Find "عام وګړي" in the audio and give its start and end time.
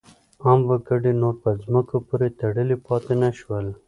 0.43-1.11